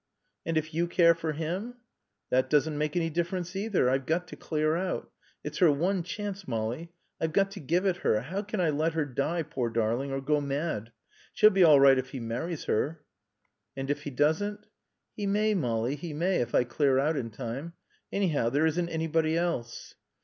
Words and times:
"And 0.47 0.57
if 0.57 0.73
you 0.73 0.87
care 0.87 1.13
for 1.13 1.33
him?" 1.33 1.75
"That 2.31 2.49
doesn't 2.49 2.75
make 2.75 2.95
any 2.95 3.11
difference 3.11 3.55
either. 3.55 3.87
I've 3.87 4.07
got 4.07 4.27
to 4.29 4.35
clear 4.35 4.75
out. 4.75 5.11
It's 5.43 5.59
her 5.59 5.71
one 5.71 6.01
chance, 6.01 6.47
Molly. 6.47 6.91
I've 7.21 7.33
got 7.33 7.51
to 7.51 7.59
give 7.59 7.85
it 7.85 7.97
her. 7.97 8.19
How 8.21 8.41
can 8.41 8.59
I 8.59 8.71
let 8.71 8.93
her 8.93 9.05
die, 9.05 9.43
poor 9.43 9.69
darling, 9.69 10.11
or 10.11 10.19
go 10.19 10.41
mad? 10.41 10.91
She'll 11.35 11.51
be 11.51 11.63
all 11.63 11.79
right 11.79 11.99
if 11.99 12.09
he 12.09 12.19
marries 12.19 12.63
her." 12.63 13.03
"And 13.77 13.91
if 13.91 14.01
he 14.01 14.09
doesn't?" 14.09 14.65
"He 15.15 15.27
may, 15.27 15.53
Molly, 15.53 15.95
he 15.95 16.13
may, 16.13 16.37
if 16.37 16.55
I 16.55 16.63
clear 16.63 16.97
out 16.97 17.15
in 17.15 17.29
time. 17.29 17.73
Anyhow, 18.11 18.49
there 18.49 18.65
isn't 18.65 18.89
anybody 18.89 19.37
else." 19.37 19.93